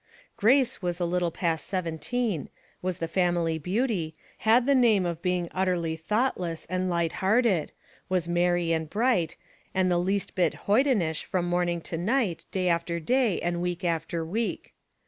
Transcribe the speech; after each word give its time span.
Grace 0.35 0.81
was 0.81 0.99
a 0.99 1.05
little 1.05 1.29
past 1.29 1.67
seventeen, 1.67 2.49
was 2.81 2.97
the 2.97 3.07
family 3.07 3.59
beauty, 3.59 4.15
had 4.39 4.65
the 4.65 4.73
name 4.73 5.05
of 5.05 5.21
being 5.21 5.47
utterly 5.51 5.95
thoughtless 5.95 6.65
and 6.71 6.89
light 6.89 7.11
hearted, 7.21 7.71
was 8.09 8.27
merry 8.27 8.71
and 8.71 8.89
bright, 8.89 9.37
and 9.75 9.91
the 9.91 9.99
least 9.99 10.33
bit 10.33 10.55
hoydenish 10.65 11.23
from 11.23 11.45
morning 11.45 11.79
to 11.81 11.99
night, 11.99 12.47
day 12.51 12.67
after 12.67 12.99
day, 12.99 13.39
and 13.41 13.61
week 13.61 13.83
after 13.83 14.25
week. 14.25 14.73